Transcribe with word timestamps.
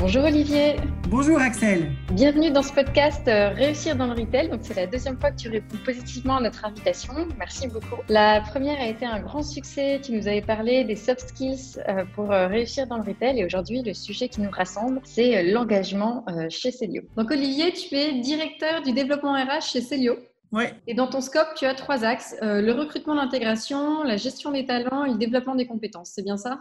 Bonjour 0.00 0.24
Olivier. 0.24 0.76
Bonjour 1.10 1.38
Axel. 1.38 1.92
Bienvenue 2.12 2.50
dans 2.50 2.62
ce 2.62 2.72
podcast 2.72 3.28
euh, 3.28 3.50
Réussir 3.50 3.96
dans 3.96 4.06
le 4.06 4.18
retail. 4.18 4.48
Donc 4.48 4.60
c'est 4.62 4.74
la 4.74 4.86
deuxième 4.86 5.20
fois 5.20 5.30
que 5.30 5.36
tu 5.36 5.50
réponds 5.50 5.76
positivement 5.84 6.38
à 6.38 6.40
notre 6.40 6.64
invitation. 6.64 7.12
Merci 7.38 7.68
beaucoup. 7.68 8.00
La 8.08 8.40
première 8.40 8.80
a 8.80 8.86
été 8.86 9.04
un 9.04 9.20
grand 9.20 9.42
succès. 9.42 10.00
Tu 10.02 10.12
nous 10.12 10.26
avais 10.26 10.40
parlé 10.40 10.84
des 10.84 10.96
soft 10.96 11.28
skills 11.28 11.82
euh, 11.86 12.06
pour 12.14 12.32
euh, 12.32 12.46
réussir 12.46 12.86
dans 12.86 12.96
le 12.96 13.02
retail 13.02 13.40
et 13.40 13.44
aujourd'hui 13.44 13.82
le 13.82 13.92
sujet 13.92 14.30
qui 14.30 14.40
nous 14.40 14.50
rassemble 14.50 15.02
c'est 15.04 15.42
l'engagement 15.42 16.24
chez 16.48 16.70
Célio. 16.70 17.02
Donc 17.18 17.30
Olivier, 17.30 17.70
tu 17.72 17.94
es 17.94 18.20
directeur 18.20 18.80
du 18.80 18.92
développement 18.92 19.34
RH 19.34 19.72
chez 19.72 19.80
Célio. 19.82 20.16
Ouais. 20.52 20.74
Et 20.88 20.94
dans 20.94 21.06
ton 21.06 21.20
scope, 21.20 21.48
tu 21.54 21.64
as 21.64 21.74
trois 21.74 22.04
axes 22.04 22.34
euh, 22.42 22.60
le 22.60 22.72
recrutement, 22.72 23.14
l'intégration, 23.14 24.02
la 24.02 24.16
gestion 24.16 24.50
des 24.50 24.66
talents 24.66 25.04
et 25.04 25.10
le 25.12 25.18
développement 25.18 25.54
des 25.54 25.66
compétences. 25.66 26.10
C'est 26.14 26.24
bien 26.24 26.36
ça? 26.36 26.58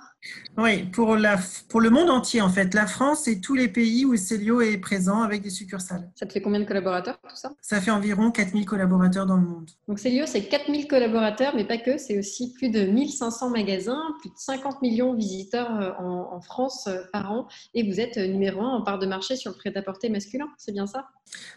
Oui, 0.57 0.83
pour, 0.83 1.15
la, 1.15 1.37
pour 1.69 1.81
le 1.81 1.89
monde 1.89 2.09
entier 2.09 2.41
en 2.41 2.49
fait. 2.49 2.73
La 2.73 2.85
France 2.85 3.27
et 3.27 3.41
tous 3.41 3.55
les 3.55 3.67
pays 3.67 4.05
où 4.05 4.15
Célio 4.15 4.61
est 4.61 4.77
présent 4.77 5.23
avec 5.23 5.41
des 5.41 5.49
succursales. 5.49 6.09
Ça 6.15 6.27
te 6.27 6.33
fait 6.33 6.41
combien 6.41 6.59
de 6.59 6.65
collaborateurs 6.65 7.17
tout 7.27 7.35
ça? 7.35 7.51
Ça 7.61 7.81
fait 7.81 7.91
environ 7.91 8.31
4000 8.31 8.65
collaborateurs 8.65 9.25
dans 9.25 9.37
le 9.37 9.43
monde. 9.43 9.69
Donc 9.87 9.97
Célio, 9.97 10.25
c'est 10.27 10.43
4000 10.43 10.87
collaborateurs, 10.87 11.55
mais 11.55 11.65
pas 11.65 11.77
que. 11.77 11.97
C'est 11.97 12.19
aussi 12.19 12.53
plus 12.53 12.69
de 12.69 12.81
1500 12.81 13.49
magasins, 13.49 14.01
plus 14.19 14.29
de 14.29 14.37
50 14.37 14.81
millions 14.83 15.13
de 15.13 15.17
visiteurs 15.17 15.79
euh, 15.79 15.91
en, 15.97 16.35
en 16.35 16.41
France 16.41 16.87
euh, 16.87 17.01
par 17.11 17.31
an. 17.31 17.47
Et 17.73 17.89
vous 17.89 17.99
êtes 17.99 18.17
numéro 18.17 18.61
un 18.61 18.69
en 18.69 18.83
part 18.83 18.99
de 18.99 19.07
marché 19.07 19.35
sur 19.35 19.51
le 19.51 19.57
prêt-à-porter 19.57 20.09
masculin. 20.09 20.47
C'est 20.57 20.73
bien 20.73 20.85
ça? 20.85 21.07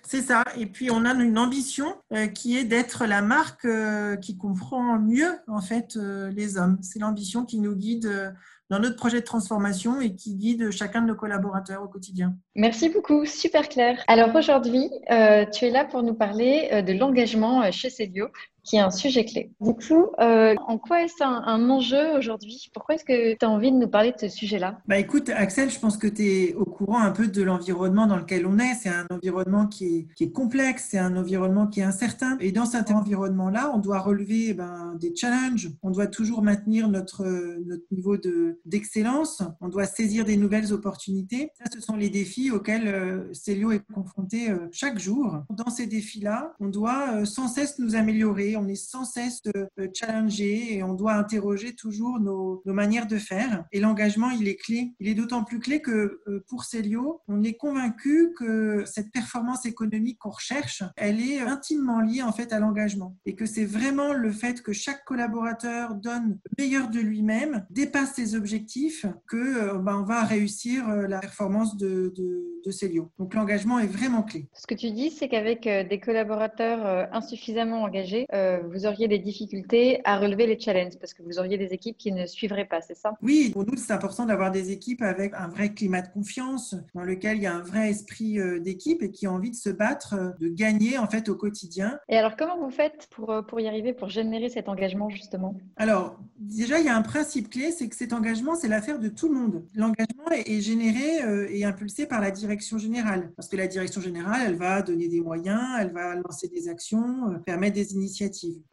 C'est 0.03 0.23
ça. 0.23 0.45
Et 0.57 0.67
puis 0.67 0.91
on 0.91 1.05
a 1.05 1.13
une 1.15 1.39
ambition 1.39 1.95
qui 2.29 2.57
est 2.57 2.65
d'être 2.65 3.07
la 3.07 3.23
marque 3.23 3.65
euh, 3.65 4.17
qui 4.17 4.37
comprend 4.37 4.99
mieux 4.99 5.39
en 5.49 5.61
fait 5.61 5.97
euh, 5.97 6.31
les 6.31 6.59
hommes. 6.59 6.79
C'est 6.83 6.99
l'ambition 6.99 7.45
qui 7.45 7.59
nous 7.59 7.75
guide 7.75 8.07
euh, 8.07 8.31
dans 8.71 8.79
notre 8.79 8.97
projet 8.97 9.21
de 9.21 9.25
transformation 9.25 10.01
et 10.01 10.15
qui 10.15 10.35
guide 10.35 10.71
chacun 10.71 11.03
de 11.03 11.09
nos 11.09 11.15
collaborateurs 11.15 11.83
au 11.83 11.89
quotidien. 11.89 12.35
Merci 12.57 12.89
beaucoup, 12.89 13.27
super 13.27 13.69
clair. 13.69 14.03
Alors 14.09 14.35
aujourd'hui, 14.35 14.89
tu 15.09 15.65
es 15.67 15.71
là 15.71 15.85
pour 15.85 16.03
nous 16.03 16.15
parler 16.15 16.83
de 16.83 16.93
l'engagement 16.95 17.71
chez 17.71 17.91
Célio 17.91 18.29
qui 18.65 18.77
est 18.77 18.81
un 18.81 18.91
sujet 18.91 19.25
clé. 19.25 19.51
Du 19.61 19.75
coup, 19.75 20.07
euh, 20.21 20.55
en 20.67 20.79
quoi 20.79 21.03
est-ce 21.03 21.23
un, 21.23 21.71
enjeu 21.71 22.17
aujourd'hui? 22.17 22.71
Pourquoi 22.73 22.95
est-ce 22.95 23.05
que 23.05 23.35
tu 23.35 23.45
as 23.45 23.51
envie 23.51 23.73
de 23.73 23.77
nous 23.77 23.89
parler 23.89 24.13
de 24.13 24.19
ce 24.19 24.29
sujet-là? 24.29 24.79
Bah 24.87 24.99
écoute, 24.99 25.31
Axel, 25.31 25.71
je 25.71 25.79
pense 25.79 25.97
que 25.97 26.07
tu 26.07 26.27
es 26.27 26.55
au 26.55 26.65
courant 26.65 27.01
un 27.01 27.11
peu 27.11 27.29
de 27.29 27.43
l'environnement 27.43 28.07
dans 28.07 28.17
lequel 28.17 28.47
on 28.47 28.59
est. 28.59 28.75
C'est 28.75 28.89
un 28.89 29.07
environnement 29.11 29.67
qui 29.67 29.97
est, 29.97 30.07
qui 30.15 30.25
est 30.25 30.33
complexe, 30.33 30.89
c'est 30.91 30.99
un 30.99 31.17
environnement 31.17 31.67
qui 31.67 31.81
est 31.81 31.85
incertain. 31.85 32.37
Et 32.41 32.53
dans 32.53 32.67
cet 32.67 32.91
environnement-là, 32.91 33.73
on 33.75 33.79
doit 33.79 34.01
relever 34.01 34.49
eh 34.49 34.55
ben, 34.55 34.97
des 34.99 35.15
challenges. 35.15 35.71
On 35.83 35.91
doit 35.91 36.07
toujours 36.07 36.43
maintenir 36.43 36.89
notre, 36.89 37.25
notre 37.67 37.85
niveau 37.91 38.17
d'excellence. 38.65 39.43
on 39.61 39.69
doit 39.69 39.87
saisir 39.87 40.25
des 40.25 40.37
nouvelles 40.37 40.73
opportunités. 40.73 41.51
Ça, 41.55 41.65
ce 41.73 41.81
sont 41.81 41.97
les 41.97 42.11
défis 42.11 42.51
auxquels 42.51 42.89
euh, 42.89 43.33
Célio 43.33 43.73
est 43.73 43.83
confronté 43.93 44.51
euh, 44.51 44.69
chaque 44.73 44.99
jour. 44.99 45.43
Dans 45.51 45.71
ces 45.71 45.87
défis-là, 45.87 46.55
on 46.61 46.69
doit 46.69 47.13
euh, 47.13 47.25
sans 47.25 47.49
cesse 47.49 47.79
nous 47.79 47.95
améliorer 47.95 48.52
on 48.57 48.67
est 48.69 48.75
sans 48.75 49.05
cesse 49.05 49.41
euh, 49.57 49.89
challengé 49.95 50.75
et 50.75 50.83
on 50.83 50.95
doit 50.95 51.15
interroger 51.15 51.75
toujours 51.75 52.21
nos, 52.21 52.63
manières 52.67 53.07
de 53.07 53.19
faire. 53.19 53.65
Et 53.73 53.81
l'engagement, 53.81 54.31
il 54.31 54.49
est 54.49 54.57
clé. 54.57 54.93
Il 55.01 55.09
est 55.09 55.15
d'autant 55.15 55.45
plus 55.45 55.59
clé 55.59 55.81
que 55.81 56.21
euh, 56.27 56.45
pour 56.49 56.65
Célio, 56.65 57.21
on 57.29 57.43
est 57.43 57.55
convaincu 57.55 58.33
que 58.37 58.85
cette 58.87 59.13
performance 59.13 59.67
économique 59.67 60.19
qu'on 60.19 60.31
recherche, 60.31 60.83
elle 60.97 61.21
est 61.21 61.41
intimement 61.41 62.01
liée 62.01 62.23
en 62.23 62.33
fait 62.33 62.53
à 62.53 62.59
l'engagement 62.59 63.17
et 63.27 63.35
que 63.35 63.47
c'est 63.47 63.65
vraiment 63.65 64.13
le 64.13 64.31
fait 64.31 64.63
que 64.63 64.73
chaque 64.73 65.05
collaborateur 65.05 65.95
donne 65.95 66.39
le 66.45 66.65
meilleur 66.65 66.89
de 66.89 67.01
lui-même, 67.01 67.67
dépasse 67.71 68.15
ses 68.15 68.35
objectifs, 68.35 69.07
que 69.27 69.37
euh, 69.37 69.79
ben, 69.79 69.99
on 70.01 70.05
va 70.05 70.25
réussir 70.25 70.87
la 70.89 71.21
performance 71.21 71.77
de, 71.77 72.13
de, 72.17 72.62
de 72.65 72.71
Célio. 72.71 73.11
Donc 73.19 73.35
l'engagement 73.35 73.79
est 73.79 73.87
vraiment 73.87 74.23
clé. 74.23 74.47
Ce 74.53 74.67
que 74.67 74.75
tu 74.75 74.91
dis, 74.91 75.11
c'est 75.11 75.29
qu'avec 75.29 75.65
des 75.65 76.01
collaborateurs 76.01 77.09
insuffisamment 77.13 77.83
engagés, 77.83 78.27
euh, 78.33 78.61
vous 78.71 78.87
auriez 78.87 79.09
des 79.09 79.19
difficultés 79.19 80.01
à 80.05 80.19
relever 80.19 80.47
les 80.47 80.59
challenges 80.59 80.99
parce 80.99 81.15
que 81.15 81.23
vous 81.23 81.39
auriez 81.39 81.59
des 81.59 81.73
équipes 81.73 81.97
qui 81.97 82.13
ne 82.13 82.27
suivraient 82.27 82.67
pas, 82.67 82.81
c'est 82.81 82.97
ça? 82.97 83.13
Oui, 83.23 83.51
pour 83.53 83.65
nous, 83.65 83.77
c'est 83.77 83.93
important 83.93 84.27
d'avoir 84.27 84.51
des 84.51 84.71
équipes 84.71 85.03
avec 85.03 85.33
un 85.35 85.49
vrai 85.49 85.73
climat 85.73 86.03
de 86.03 86.09
confiance, 86.09 86.75
dans 86.95 87.03
lequel 87.03 87.37
il 87.39 87.43
y 87.43 87.47
a 87.47 87.55
un 87.55 87.63
vrai 87.63 87.91
esprit 87.91 88.39
euh, 88.39 88.61
d'équipe 88.61 89.03
et 89.03 89.11
qui 89.11 89.27
a 89.27 89.33
envie 89.33 89.51
de 89.51 89.57
se 89.57 89.71
battre, 89.71 90.15
euh, 90.15 90.31
de 90.41 90.49
gagner 90.49 90.99
en 90.99 91.07
fait 91.07 91.29
au 91.29 91.35
quotidien. 91.35 91.99
Et 92.09 92.17
alors, 92.17 92.37
comment 92.37 92.59
vous 92.59 92.71
faites 92.71 93.09
pour, 93.11 93.35
pour 93.47 93.61
y 93.61 93.69
arriver, 93.69 93.93
pour 93.93 94.09
générer 94.09 94.49
cet 94.49 94.69
engagement 94.69 95.09
justement? 95.09 95.55
Alors, 95.77 96.19
déjà, 96.39 96.79
il 96.79 96.87
y 96.87 96.89
a 96.89 96.97
un 96.97 97.03
principe 97.03 97.51
clé, 97.51 97.71
c'est 97.71 97.89
que 97.89 97.97
cet 97.97 98.13
engagement, 98.13 98.55
c'est 98.55 98.69
l'affaire 98.69 98.99
de 98.99 99.09
tout 99.09 99.29
le 99.29 99.39
monde. 99.39 99.65
L'engagement 99.75 100.31
est, 100.31 100.61
généré 100.61 101.49
et 101.51 101.65
impulsé 101.65 102.07
par 102.07 102.21
la 102.21 102.31
direction 102.31 102.52
générale, 102.61 103.33
parce 103.37 103.49
que 103.49 103.57
la 103.57 103.67
direction 103.67 104.01
générale, 104.01 104.43
elle 104.47 104.57
va 104.57 104.83
donner 104.83 105.09
des 105.09 105.21
moyens, 105.21 105.63
elle 105.81 105.93
va 105.93 106.15
lancer 106.15 106.49
des 106.49 106.69
actions, 106.69 107.41
permettre 107.45 107.75
des 107.75 107.95
initiatives 107.95 108.23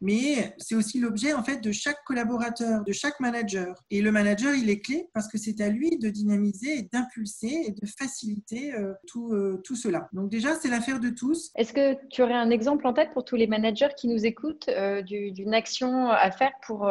mais 0.01 0.53
c'est 0.57 0.75
aussi 0.75 0.99
l'objet 0.99 1.33
en 1.33 1.43
fait 1.43 1.57
de 1.57 1.71
chaque 1.71 2.03
collaborateur, 2.05 2.83
de 2.83 2.91
chaque 2.91 3.19
manager. 3.19 3.75
Et 3.91 4.01
le 4.01 4.11
manager, 4.11 4.53
il 4.55 4.69
est 4.69 4.79
clé 4.79 5.09
parce 5.13 5.27
que 5.27 5.37
c'est 5.37 5.61
à 5.61 5.69
lui 5.69 5.97
de 5.97 6.09
dynamiser 6.09 6.79
et 6.79 6.89
d'impulser 6.91 7.65
et 7.67 7.71
de 7.71 7.85
faciliter 7.85 8.73
euh, 8.73 8.93
tout, 9.07 9.33
euh, 9.33 9.61
tout 9.63 9.75
cela. 9.75 10.09
Donc 10.13 10.29
déjà, 10.29 10.55
c'est 10.55 10.69
l'affaire 10.69 10.99
de 10.99 11.09
tous. 11.09 11.51
Est-ce 11.55 11.73
que 11.73 11.95
tu 12.09 12.21
aurais 12.21 12.33
un 12.33 12.49
exemple 12.49 12.87
en 12.87 12.93
tête 12.93 13.11
pour 13.11 13.25
tous 13.25 13.35
les 13.35 13.47
managers 13.47 13.89
qui 13.97 14.07
nous 14.07 14.25
écoutent 14.25 14.69
euh, 14.69 15.01
d'une 15.01 15.53
action 15.53 16.09
à 16.09 16.31
faire 16.31 16.51
pour 16.65 16.89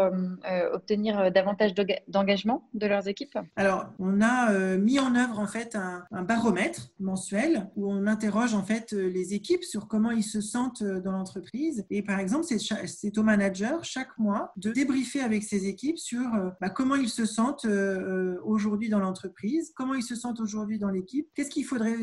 obtenir 0.72 1.30
davantage 1.30 1.72
d'engagement 2.08 2.68
de 2.74 2.86
leurs 2.86 3.08
équipes? 3.08 3.38
Alors, 3.56 3.86
on 3.98 4.20
a 4.20 4.76
mis 4.76 4.98
en 4.98 5.14
œuvre 5.14 5.38
en 5.38 5.46
fait 5.46 5.76
un, 5.76 6.04
un, 6.10 6.22
baromètre 6.22 6.77
mensuel 7.00 7.70
où 7.76 7.90
on 7.90 8.06
interroge 8.06 8.54
en 8.54 8.62
fait 8.62 8.92
les 8.92 9.34
équipes 9.34 9.64
sur 9.64 9.88
comment 9.88 10.10
ils 10.10 10.24
se 10.24 10.40
sentent 10.40 10.82
dans 10.82 11.12
l'entreprise. 11.12 11.84
Et 11.90 12.02
par 12.02 12.18
exemple, 12.18 12.44
c'est 12.44 13.18
au 13.18 13.22
manager 13.22 13.84
chaque 13.84 14.16
mois 14.18 14.52
de 14.56 14.72
débriefer 14.72 15.20
avec 15.20 15.42
ses 15.42 15.66
équipes 15.66 15.98
sur 15.98 16.34
euh, 16.34 16.50
bah, 16.60 16.70
comment 16.70 16.94
ils 16.94 17.08
se 17.08 17.24
sentent 17.24 17.64
euh, 17.64 17.98
euh, 17.98 18.40
aujourd'hui 18.44 18.88
dans 18.88 18.98
l'entreprise, 18.98 19.72
comment 19.74 19.94
ils 19.94 20.02
se 20.02 20.14
sentent 20.14 20.40
aujourd'hui 20.40 20.78
dans 20.78 20.90
l'équipe, 20.90 21.28
qu'est-ce 21.34 21.50
qu'il 21.50 21.64
faudrait 21.64 21.96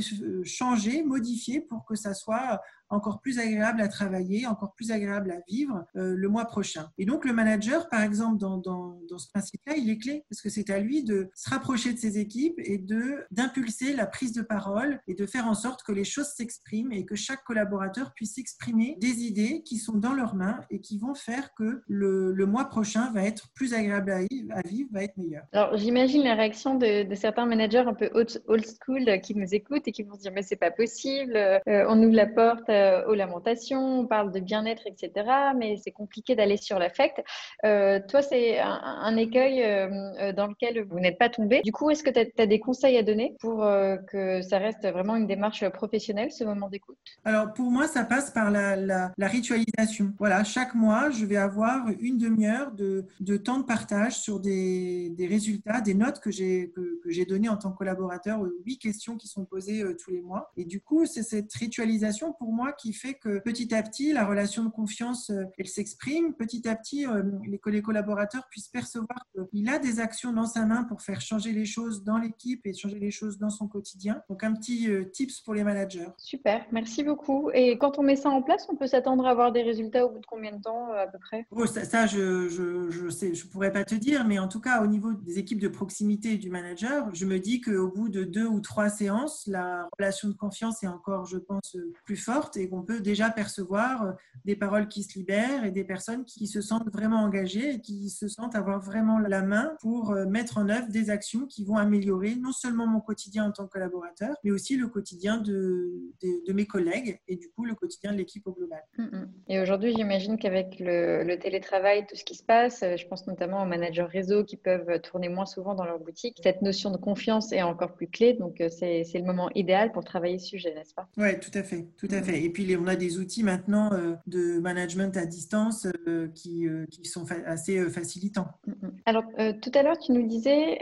changer, 0.44 1.04
modifier 1.04 1.62
pour 1.62 1.86
que 1.86 1.96
ça 1.96 2.14
soit 2.14 2.62
encore 2.90 3.20
plus 3.22 3.40
agréable 3.40 3.82
à 3.82 3.88
travailler, 3.88 4.46
encore 4.48 4.74
plus 4.74 4.92
agréable 4.92 5.32
à 5.32 5.40
vivre 5.48 5.86
euh, 5.96 6.16
le 6.16 6.30
mois 6.30 6.46
prochain. 6.46 6.90
Et 6.98 7.06
donc 7.06 7.26
le 7.26 7.34
manager, 7.34 7.90
par 7.90 8.02
exemple, 8.02 8.38
dans, 8.38 8.58
dans, 8.58 9.18
ce 9.18 9.28
principe-là, 9.30 9.76
il 9.78 9.90
est 9.90 9.98
clé 9.98 10.24
parce 10.30 10.42
que 10.42 10.50
c'est 10.50 10.70
à 10.70 10.80
lui 10.80 11.04
de 11.04 11.30
se 11.36 11.50
rapprocher 11.50 11.94
de 11.94 11.98
ses 11.98 12.18
équipes 12.18 12.56
et 12.58 12.84
d'impulser 13.32 13.94
la 13.94 14.06
prise 14.06 14.34
de 14.34 14.42
parole 14.42 15.00
et 15.08 15.14
de 15.14 15.26
faire 15.26 15.48
en 15.48 15.54
sorte 15.54 15.84
que 15.84 15.92
les 15.92 16.04
choses 16.04 16.28
s'expriment 16.36 16.92
et 16.92 17.06
que 17.06 17.16
chaque 17.16 17.44
collaborateur 17.44 18.14
puisse 18.14 18.38
exprimer 18.38 18.98
des 19.00 19.24
idées 19.24 19.64
qui 19.64 19.78
sont 19.78 19.98
dans 19.98 20.14
leurs 20.14 20.36
mains 20.36 20.60
et 20.70 20.82
qui 20.82 20.98
vont 20.98 21.16
faire 21.16 21.54
que 21.56 21.82
le, 21.88 22.34
le 22.34 22.46
mois 22.46 22.66
prochain 22.66 23.12
va 23.14 23.24
être 23.24 23.50
plus 23.54 23.74
agréable 23.74 24.12
à, 24.12 24.18
à 24.18 24.62
vivre, 24.68 24.90
va 24.92 25.04
être 25.04 25.18
meilleur. 25.18 25.44
Alors 25.54 25.78
j'imagine 25.78 26.24
la 26.24 26.36
réaction 26.36 26.76
de, 26.76 27.06
certains 27.16 27.46
managers 27.46 27.86
un 27.88 27.94
peu 27.94 28.10
old 28.14 28.66
school 28.66 29.22
qui 29.22 29.36
nous 29.36 29.54
écoutent 29.54 29.88
et 29.88 29.92
qui 29.92 30.04
vont 30.04 30.16
se 30.16 30.22
dire 30.22 30.32
mais 30.34 30.42
c'est 30.42 30.56
pas 30.56 30.72
possible, 30.72 31.36
euh, 31.36 31.86
on 31.88 32.02
ouvre 32.02 32.16
la 32.16 32.28
porte 32.28 32.70
aux 33.08 33.16
lamentations, 33.16 34.00
on 34.02 34.08
parle 34.08 34.32
de 34.32 34.40
bien-être, 34.40 34.84
etc. 34.86 35.28
Mais 35.56 35.78
c'est 35.84 35.92
compliqué 35.92 36.36
d'aller 36.36 36.58
sur 36.58 36.80
l'affect. 36.80 37.24
Euh, 37.66 38.00
toi, 38.08 38.22
c'est 38.22 38.60
un, 38.60 39.16
écueil 39.18 39.64
euh, 39.64 40.34
dans 40.34 40.48
lequel 40.48 40.86
vous 40.86 41.00
n'êtes 41.00 41.18
pas 41.18 41.30
tombé. 41.30 41.62
Du 41.64 41.72
coup, 41.72 41.90
est-ce 41.90 42.04
que 42.04 42.10
tu 42.10 42.42
as, 42.42 42.46
des 42.46 42.60
conseils 42.60 42.98
à 42.98 43.04
donner 43.04 43.36
pour 43.40 43.66
que 44.12 44.42
ça 44.42 44.58
reste 44.58 44.86
vraiment 44.88 45.16
une 45.16 45.28
démarche 45.28 45.68
professionnelle, 45.70 46.32
ce 46.32 46.44
moment 46.44 46.70
d'écoute? 46.70 46.98
Alors, 47.24 47.54
pour 47.54 47.72
moi, 47.72 47.88
ça 47.88 48.04
passe 48.04 48.32
par 48.32 48.52
la, 48.52 49.12
ritualisation. 49.18 50.14
Voilà, 50.20 50.44
chaque 50.44 50.76
mois, 50.76 51.10
je 51.10 51.26
vais 51.26 51.38
avoir 51.38 51.88
une 52.00 52.18
demi-heure 52.18 52.72
de, 52.72 53.38
temps 53.38 53.60
de 53.60 53.64
partage 53.64 54.14
sur 54.20 54.40
des, 54.40 55.14
résultats, 55.20 55.82
des 55.82 55.94
notes 55.94 56.20
que 56.20 56.32
j'ai 56.32 56.72
que, 56.76 57.02
que 57.04 57.26
données 57.28 57.50
en 57.50 57.58
tant 57.58 57.72
que 57.72 57.78
collaborateur, 57.78 58.42
huit 58.66 58.78
questions 58.78 59.18
qui 59.18 59.28
sont 59.28 59.46
posées 59.46 59.84
tous 59.98 60.12
les 60.12 60.22
mois. 60.22 60.52
Et 60.58 60.66
du 60.66 60.82
coup, 60.82 61.06
c'est 61.06 61.24
cette 61.24 61.54
ritualisation, 61.54 62.34
pour 62.34 62.52
moi, 62.52 62.65
moi, 62.66 62.74
qui 62.74 62.94
fait 62.94 63.14
que 63.14 63.38
petit 63.40 63.76
à 63.76 63.84
petit, 63.84 64.12
la 64.12 64.26
relation 64.26 64.64
de 64.64 64.70
confiance, 64.70 65.32
elle 65.60 65.68
s'exprime. 65.68 66.34
Petit 66.34 66.68
à 66.68 66.76
petit, 66.76 67.06
les, 67.46 67.60
les 67.64 67.82
collaborateurs 67.82 68.48
puissent 68.50 68.70
percevoir 68.70 69.20
qu'il 69.52 69.70
a 69.70 69.78
des 69.78 70.00
actions 70.00 70.34
dans 70.34 70.48
sa 70.48 70.66
main 70.66 70.84
pour 70.84 71.04
faire 71.04 71.22
changer 71.22 71.52
les 71.52 71.66
choses 71.66 72.04
dans 72.04 72.18
l'équipe 72.18 72.66
et 72.66 72.74
changer 72.74 72.98
les 72.98 73.12
choses 73.12 73.38
dans 73.38 73.52
son 73.52 73.68
quotidien. 73.68 74.24
Donc, 74.30 74.44
un 74.44 74.54
petit 74.54 74.90
tips 75.14 75.42
pour 75.42 75.54
les 75.54 75.64
managers. 75.64 76.08
Super, 76.18 76.66
merci 76.72 77.04
beaucoup. 77.04 77.52
Et 77.54 77.78
quand 77.78 78.00
on 78.00 78.04
met 78.04 78.16
ça 78.16 78.30
en 78.30 78.42
place, 78.42 78.66
on 78.68 78.76
peut 78.76 78.88
s'attendre 78.88 79.28
à 79.28 79.30
avoir 79.30 79.52
des 79.52 79.62
résultats 79.62 80.04
au 80.06 80.10
bout 80.10 80.20
de 80.20 80.26
combien 80.26 80.56
de 80.56 80.62
temps 80.62 80.92
à 80.92 81.06
peu 81.06 81.20
près? 81.20 81.46
Oh, 81.52 81.68
Ça, 81.68 82.08
je, 82.08 82.50
je, 82.50 82.90
je, 82.90 83.10
sais, 83.10 83.36
je 83.36 83.46
pourrais 83.46 83.72
pas 83.72 83.84
te 83.84 83.94
dire, 83.94 84.26
mais 84.26 84.40
en 84.40 84.48
tout 84.48 84.60
cas, 84.60 84.82
au 84.82 84.88
niveau 84.88 85.14
des 85.14 85.38
équipes 85.38 85.62
de 85.62 85.68
proximité 85.68 86.38
du 86.38 86.50
manager, 86.50 87.14
je 87.14 87.26
me 87.28 87.38
dis 87.38 87.62
qu'au 87.62 87.90
bout 87.90 88.10
de 88.10 88.24
deux 88.24 88.48
ou 88.48 88.60
trois 88.60 88.90
séances, 88.90 89.46
la 89.46 89.88
relation 90.00 90.30
de 90.30 90.34
confiance 90.34 90.84
est 90.84 90.88
encore, 90.88 91.26
je 91.26 91.38
pense, 91.38 91.78
plus 92.06 92.18
forte 92.18 92.55
et 92.58 92.70
qu'on 92.70 92.84
peut 92.84 93.00
déjà 93.00 93.30
percevoir 93.30 94.16
des 94.44 94.56
paroles 94.56 94.88
qui 94.88 95.04
se 95.04 95.18
libèrent 95.18 95.64
et 95.66 95.72
des 95.72 95.84
personnes 95.84 96.26
qui 96.26 96.48
se 96.48 96.62
sentent 96.62 96.90
vraiment 96.92 97.18
engagées 97.18 97.76
et 97.76 97.82
qui 97.82 98.10
se 98.10 98.28
sentent 98.28 98.56
avoir 98.56 98.82
vraiment 98.82 99.20
la 99.20 99.42
main 99.42 99.76
pour 99.82 100.12
euh, 100.12 100.26
mettre 100.26 100.58
en 100.58 100.70
œuvre 100.70 100.88
des 100.90 101.10
actions 101.10 101.46
qui 101.46 101.64
vont 101.64 101.78
améliorer 101.78 102.36
non 102.36 102.52
seulement 102.52 102.88
mon 102.88 103.00
quotidien 103.00 103.46
en 103.46 103.52
tant 103.52 103.66
que 103.66 103.72
collaborateur, 103.72 104.36
mais 104.44 104.52
aussi 104.52 104.78
le 104.78 104.88
quotidien 104.88 105.38
de, 105.38 105.92
de, 106.22 106.54
mes 106.54 106.66
collègues 106.66 107.20
et 107.28 107.36
du 107.36 107.50
coup 107.50 107.66
le 107.66 107.76
quotidien 107.76 108.14
de 108.14 108.18
l'équipe 108.18 108.46
au 108.48 108.54
global. 108.54 108.82
Mm, 108.98 109.04
mm. 109.04 109.34
Et 109.50 109.60
aujourd'hui, 109.60 109.94
j'imagine 109.96 110.38
qu'avec 110.38 110.80
le, 110.80 111.24
le, 111.24 111.38
télétravail, 111.38 112.06
tout 112.08 112.16
ce 112.16 112.24
qui 112.24 112.36
se 112.36 112.44
passe, 112.44 112.82
je 112.82 113.08
pense 113.08 113.28
notamment 113.28 113.62
aux 113.62 113.66
managers 113.66 114.04
réseau 114.04 114.44
qui 114.44 114.58
peuvent 114.58 115.02
tourner 115.02 115.30
moins 115.30 115.46
souvent 115.46 115.76
dans 115.76 115.86
leur 115.86 116.00
boutique. 116.00 116.38
Cette 116.42 116.62
notion 116.62 116.92
de 116.92 116.98
confiance 116.98 117.52
est 117.52 117.62
encore 117.62 117.94
plus 117.94 118.08
clé, 118.08 118.34
donc 118.34 118.62
euh, 118.62 118.70
c'est 118.70 119.04
le 119.14 119.24
moment 119.24 119.50
idéal 119.56 119.92
pour 119.92 120.04
travailler 120.04 120.40
ce 120.40 120.48
sujet, 120.48 120.74
n'est-ce 120.74 120.94
pas? 120.94 121.08
Oui, 121.18 121.40
tout 121.40 121.52
à 121.54 121.64
fait, 121.64 121.88
tout 121.98 122.08
à 122.12 122.22
fait. 122.22 122.40
Et 122.46 122.50
puis 122.50 122.76
on 122.80 122.88
a 122.88 122.96
des 122.96 123.18
outils 123.18 123.44
maintenant 123.44 123.92
euh, 123.94 124.16
de 124.28 124.60
management 124.60 125.16
à 125.18 125.26
distance 125.26 125.88
euh, 126.08 126.28
qui, 126.34 126.68
qui, 126.92 127.06
sont 127.06 127.26
assez 127.46 127.90
facilitants. 127.90 128.48
Mm, 128.68 128.72
mm. 128.72 128.92
Alors 129.06 129.24
tout 129.62 129.72
à 129.74 129.84
l'heure, 129.84 129.98
tu 129.98 130.12
nous 130.12 130.28
disais 130.28 130.80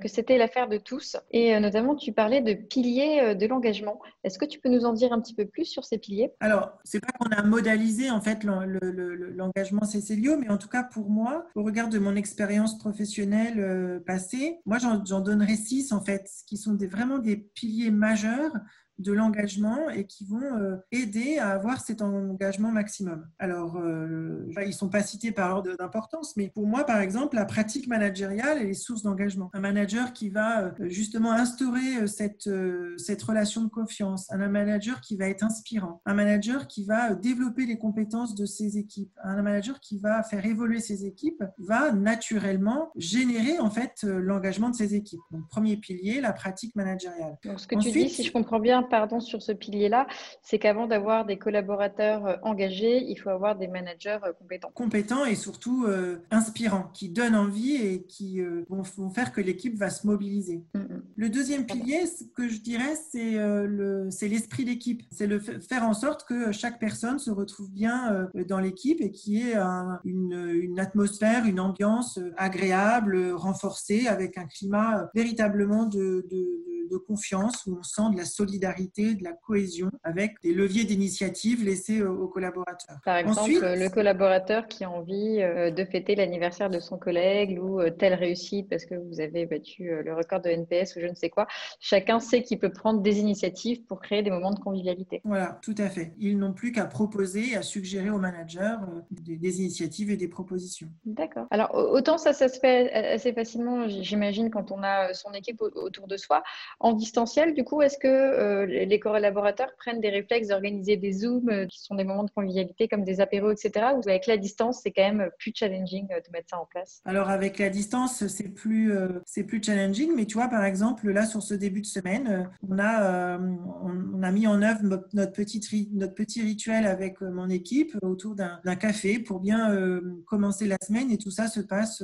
que 0.00 0.08
c'était 0.08 0.38
l'affaire 0.38 0.68
de 0.68 0.78
tous, 0.78 1.16
et 1.30 1.58
notamment 1.60 1.94
tu 1.94 2.12
parlais 2.12 2.40
de 2.40 2.54
piliers 2.54 3.34
de 3.34 3.46
l'engagement. 3.46 4.00
Est-ce 4.24 4.38
que 4.38 4.44
tu 4.44 4.58
peux 4.58 4.68
nous 4.68 4.84
en 4.84 4.92
dire 4.92 5.12
un 5.12 5.20
petit 5.20 5.34
peu 5.34 5.46
plus 5.46 5.64
sur 5.64 5.84
ces 5.84 5.98
piliers? 5.98 6.32
Alors, 6.40 6.72
c'est 6.84 7.00
pas 7.00 7.12
qu'on 7.18 7.30
a 7.30 7.42
modalisé 7.42 8.10
en 8.10 8.20
fait 8.20 8.44
l'engagement 8.44 9.84
Cécilio, 9.84 10.38
mais 10.38 10.48
en 10.48 10.58
tout 10.58 10.68
cas 10.68 10.82
pour 10.82 11.10
moi, 11.10 11.46
au 11.54 11.62
regard 11.62 11.88
de 11.88 11.98
mon 11.98 12.16
expérience 12.16 12.78
professionnelle 12.78 13.58
euh, 13.58 14.00
passé. 14.00 14.58
Moi, 14.66 14.78
j'en 14.78 15.20
donnerai 15.20 15.56
six, 15.56 15.92
en 15.92 16.00
fait, 16.00 16.28
qui 16.46 16.56
sont 16.56 16.74
des, 16.74 16.86
vraiment 16.86 17.18
des 17.18 17.36
piliers 17.36 17.90
majeurs 17.90 18.52
de 18.98 19.12
l'engagement 19.12 19.90
et 19.90 20.06
qui 20.06 20.24
vont 20.24 20.42
euh, 20.42 20.76
aider 20.92 21.38
à 21.38 21.50
avoir 21.50 21.80
cet 21.80 22.02
engagement 22.02 22.70
maximum. 22.70 23.26
Alors, 23.38 23.76
euh, 23.76 24.46
ils 24.60 24.68
ne 24.68 24.72
sont 24.72 24.88
pas 24.88 25.02
cités 25.02 25.32
par 25.32 25.56
ordre 25.56 25.76
d'importance, 25.76 26.36
mais 26.36 26.48
pour 26.48 26.66
moi, 26.66 26.84
par 26.84 27.00
exemple, 27.00 27.36
la 27.36 27.44
pratique 27.44 27.88
managériale 27.88 28.62
est 28.62 28.74
source 28.74 29.02
d'engagement. 29.02 29.50
Un 29.52 29.60
manager 29.60 30.12
qui 30.12 30.28
va 30.28 30.64
euh, 30.64 30.70
justement 30.88 31.32
instaurer 31.32 32.06
cette, 32.06 32.48
cette 32.96 33.22
relation 33.22 33.62
de 33.62 33.68
confiance, 33.68 34.30
un 34.30 34.48
manager 34.48 35.00
qui 35.00 35.16
va 35.16 35.28
être 35.28 35.42
inspirant, 35.42 36.00
un 36.06 36.14
manager 36.14 36.66
qui 36.68 36.84
va 36.84 37.14
développer 37.14 37.66
les 37.66 37.78
compétences 37.78 38.34
de 38.34 38.46
ses 38.46 38.78
équipes, 38.78 39.12
un 39.22 39.42
manager 39.42 39.80
qui 39.80 39.98
va 39.98 40.22
faire 40.22 40.44
évoluer 40.44 40.80
ses 40.80 41.04
équipes, 41.06 41.42
va 41.58 41.92
naturellement 41.92 42.90
générer 42.96 43.58
en 43.58 43.70
fait 43.70 44.02
l'engagement 44.04 44.70
de 44.70 44.76
ses 44.76 44.94
équipes. 44.94 45.20
Donc, 45.30 45.48
premier 45.48 45.76
pilier, 45.76 46.20
la 46.20 46.32
pratique 46.32 46.76
managériale. 46.76 47.36
Donc, 47.44 47.60
ce 47.60 47.66
que 47.66 47.76
tu 47.76 47.90
dis, 47.90 48.08
si 48.08 48.22
je 48.22 48.32
comprends 48.32 48.60
bien, 48.60 48.83
pardon, 48.84 49.20
sur 49.20 49.42
ce 49.42 49.52
pilier-là, 49.52 50.06
c'est 50.42 50.58
qu'avant 50.58 50.86
d'avoir 50.86 51.24
des 51.24 51.38
collaborateurs 51.38 52.26
euh, 52.26 52.36
engagés, 52.42 53.02
il 53.02 53.16
faut 53.16 53.30
avoir 53.30 53.56
des 53.56 53.68
managers 53.68 54.18
euh, 54.24 54.32
compétents. 54.32 54.70
Compétents 54.74 55.24
et 55.24 55.34
surtout 55.34 55.84
euh, 55.86 56.18
inspirants, 56.30 56.90
qui 56.92 57.08
donnent 57.08 57.36
envie 57.36 57.76
et 57.76 58.02
qui 58.02 58.40
vont, 58.68 58.84
faire 59.10 59.32
que 59.32 59.40
l'équipe 59.40 59.76
va 59.76 59.90
se 59.90 60.06
mobiliser. 60.06 60.62
Mm, 60.74 60.78
mm. 60.78 61.02
Le 61.16 61.28
deuxième 61.28 61.66
pilier, 61.66 62.06
ce 62.06 62.24
que 62.24 62.48
je 62.48 62.60
dirais, 62.60 62.94
c'est 62.96 64.28
l'esprit 64.28 64.64
d'équipe. 64.64 65.02
C'est 65.10 65.26
le 65.26 65.38
faire 65.38 65.84
en 65.84 65.94
sorte 65.94 66.26
que 66.26 66.52
chaque 66.52 66.78
personne 66.78 67.18
se 67.18 67.30
retrouve 67.30 67.70
bien 67.70 68.28
dans 68.48 68.58
l'équipe 68.58 69.00
et 69.00 69.10
qu'il 69.10 69.34
y 69.34 69.50
ait 69.50 69.56
une, 70.04 70.78
atmosphère, 70.78 71.46
une 71.46 71.60
ambiance 71.60 72.18
agréable, 72.36 73.32
renforcée, 73.32 74.06
avec 74.06 74.36
un 74.38 74.46
climat 74.46 75.10
véritablement 75.14 75.84
de 75.84 76.26
de 76.30 76.73
confiance 76.98 77.66
où 77.66 77.78
on 77.78 77.82
sent 77.82 78.10
de 78.12 78.16
la 78.16 78.24
solidarité, 78.24 79.14
de 79.14 79.24
la 79.24 79.32
cohésion 79.32 79.90
avec 80.02 80.40
des 80.42 80.52
leviers 80.52 80.84
d'initiative 80.84 81.64
laissés 81.64 82.02
aux 82.02 82.28
collaborateurs. 82.28 82.98
Par 83.04 83.16
exemple, 83.16 83.50
le 83.50 83.88
collaborateur 83.88 84.66
qui 84.66 84.84
a 84.84 84.90
envie 84.90 85.40
euh, 85.40 85.70
de 85.70 85.84
fêter 85.84 86.14
l'anniversaire 86.14 86.70
de 86.70 86.80
son 86.80 86.98
collègue 86.98 87.58
ou 87.62 87.80
euh, 87.80 87.90
telle 87.90 88.14
réussite 88.14 88.68
parce 88.68 88.84
que 88.84 88.94
vous 88.94 89.20
avez 89.20 89.46
battu 89.46 89.90
euh, 89.90 90.02
le 90.02 90.14
record 90.14 90.40
de 90.40 90.50
NPS 90.50 90.96
ou 90.96 91.00
je 91.00 91.06
ne 91.06 91.14
sais 91.14 91.30
quoi. 91.30 91.46
Chacun 91.80 92.20
sait 92.20 92.42
qu'il 92.42 92.58
peut 92.58 92.72
prendre 92.72 93.00
des 93.00 93.18
initiatives 93.18 93.84
pour 93.84 94.00
créer 94.00 94.22
des 94.22 94.30
moments 94.30 94.52
de 94.52 94.58
convivialité. 94.58 95.20
Voilà, 95.24 95.58
tout 95.62 95.74
à 95.78 95.88
fait. 95.88 96.12
Ils 96.18 96.38
n'ont 96.38 96.52
plus 96.52 96.72
qu'à 96.72 96.86
proposer, 96.86 97.56
à 97.56 97.62
suggérer 97.62 98.10
aux 98.10 98.18
managers 98.18 98.76
des, 99.10 99.60
initiatives 99.60 100.10
et 100.10 100.16
des 100.16 100.28
propositions. 100.28 100.88
D'accord. 101.04 101.46
Alors, 101.50 101.74
autant 101.74 102.18
ça, 102.18 102.32
ça 102.32 102.48
se 102.48 102.58
fait 102.58 102.92
assez 102.92 103.32
facilement, 103.32 103.88
j'imagine, 103.88 104.50
quand 104.50 104.72
on 104.72 104.82
a 104.82 105.12
son 105.14 105.32
équipe 105.32 105.60
autour 105.60 106.06
de 106.06 106.16
soi 106.16 106.42
en 106.80 106.92
distanciel, 106.92 107.54
du 107.54 107.64
coup, 107.64 107.82
est-ce 107.82 107.98
que 107.98 108.08
euh, 108.08 108.66
les 108.66 109.00
collaborateurs 109.00 109.74
prennent 109.78 110.00
des 110.00 110.10
réflexes 110.10 110.48
d'organiser 110.48 110.96
des 110.96 111.12
Zooms 111.12 111.48
euh, 111.48 111.66
qui 111.66 111.80
sont 111.80 111.94
des 111.94 112.04
moments 112.04 112.24
de 112.24 112.30
convivialité 112.30 112.88
comme 112.88 113.04
des 113.04 113.20
apéros, 113.20 113.50
etc. 113.50 113.86
Ou 113.96 114.08
avec 114.08 114.26
la 114.26 114.36
distance, 114.36 114.80
c'est 114.82 114.90
quand 114.90 115.02
même 115.02 115.30
plus 115.38 115.52
challenging 115.54 116.06
euh, 116.10 116.20
de 116.20 116.32
mettre 116.32 116.50
ça 116.50 116.60
en 116.60 116.66
place? 116.66 117.00
Alors, 117.04 117.28
avec 117.28 117.58
la 117.58 117.70
distance, 117.70 118.26
c'est 118.26 118.48
plus, 118.48 118.92
c'est 119.26 119.44
plus 119.44 119.62
challenging. 119.62 120.12
Mais 120.14 120.26
tu 120.26 120.34
vois, 120.34 120.48
par 120.48 120.64
exemple, 120.64 121.10
là, 121.10 121.26
sur 121.26 121.42
ce 121.42 121.54
début 121.54 121.80
de 121.80 121.86
semaine, 121.86 122.50
on 122.68 122.78
a, 122.78 123.38
on, 123.38 124.22
a 124.22 124.30
mis 124.30 124.46
en 124.46 124.62
œuvre 124.62 124.80
notre, 124.82 125.32
petit, 125.32 125.88
notre 125.92 126.14
petit 126.14 126.42
rituel 126.42 126.86
avec 126.86 127.20
mon 127.20 127.48
équipe 127.48 127.96
autour 128.02 128.34
d'un 128.34 128.76
café 128.76 129.18
pour 129.18 129.40
bien 129.40 130.00
commencer 130.26 130.66
la 130.66 130.76
semaine. 130.84 131.10
Et 131.10 131.18
tout 131.18 131.30
ça 131.30 131.48
se 131.48 131.60
passe 131.60 132.02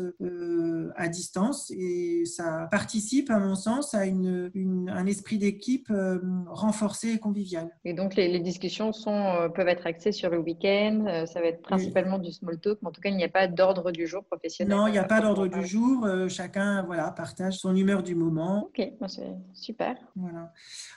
à 0.96 1.08
distance. 1.08 1.72
Et 1.76 2.24
ça 2.24 2.68
participe, 2.70 3.30
à 3.30 3.38
mon 3.38 3.54
sens, 3.54 3.94
à 3.94 4.06
une 4.06 4.50
un 4.88 5.06
esprit 5.06 5.38
d'équipe 5.38 5.90
euh, 5.90 6.18
renforcé 6.46 7.10
et 7.10 7.18
convivial. 7.18 7.70
Et 7.84 7.92
donc, 7.92 8.14
les, 8.16 8.40
discussions 8.40 8.92
sont, 8.92 9.12
euh, 9.12 9.48
peuvent 9.48 9.68
être 9.68 9.86
axées 9.86 10.12
sur 10.12 10.30
le 10.30 10.38
week-end. 10.38 11.04
Euh, 11.06 11.26
ça 11.26 11.40
va 11.40 11.46
être 11.46 11.62
principalement 11.62 12.18
du 12.18 12.32
small 12.32 12.58
talk, 12.58 12.78
mais 12.82 12.88
en 12.88 12.92
tout 12.92 13.00
cas, 13.00 13.10
il 13.10 13.16
n'y 13.16 13.24
a 13.24 13.28
pas 13.28 13.48
d'ordre 13.48 13.90
du 13.90 14.06
jour 14.06 14.24
professionnel. 14.24 14.76
Non, 14.76 14.86
il 14.86 14.92
n'y 14.92 14.98
a 14.98 15.04
pas 15.04 15.20
d'ordre 15.20 15.46
du 15.46 15.66
jour. 15.66 16.06
chacun 16.28 16.82
voilà, 16.82 17.10
partage 17.10 17.58
son 17.58 17.74
humeur 17.74 18.02
du 18.02 18.14
moment. 18.14 18.64
Ok, 18.64 18.86
c'est 19.08 19.36
super. 19.54 19.96
Voilà. 20.16 20.52